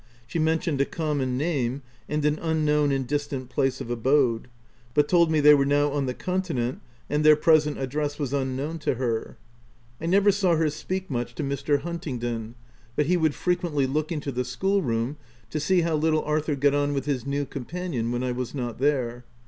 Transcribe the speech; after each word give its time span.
She 0.25 0.39
mentioned 0.39 0.81
a 0.81 0.85
common 0.85 1.37
name, 1.37 1.83
and 2.09 2.25
an 2.25 2.39
unknown 2.39 2.91
and 2.91 3.05
distant 3.05 3.49
place 3.49 3.79
of 3.79 3.91
abode, 3.91 4.47
but 4.95 5.07
told 5.07 5.29
me 5.29 5.39
they 5.39 5.53
were 5.53 5.63
now 5.63 5.91
on 5.91 6.07
the 6.07 6.15
Con 6.15 6.41
tinent, 6.41 6.79
and 7.07 7.23
their 7.23 7.35
present 7.35 7.77
address 7.77 8.17
was 8.17 8.33
unknown 8.33 8.79
to 8.79 8.95
her. 8.95 9.37
I 10.01 10.07
never 10.07 10.31
saw 10.31 10.55
her 10.55 10.71
speak 10.71 11.11
much 11.11 11.35
to 11.35 11.43
Mr. 11.43 11.45
OF 11.45 11.49
WILDFELL 11.49 11.77
HALL. 11.77 11.91
103 11.91 12.09
Huntingdon; 12.13 12.55
but 12.95 13.05
he 13.05 13.15
would 13.15 13.35
frequently 13.35 13.85
look 13.85 14.11
into 14.11 14.31
the 14.31 14.43
school 14.43 14.81
room 14.81 15.17
to 15.51 15.59
see 15.59 15.81
how 15.81 15.93
little 15.97 16.23
Arthur 16.23 16.55
got 16.55 16.73
on 16.73 16.93
with 16.95 17.05
his 17.05 17.27
new 17.27 17.45
companion, 17.45 18.11
when 18.11 18.23
I 18.23 18.31
was 18.31 18.55
not 18.55 18.79
there. 18.79 19.23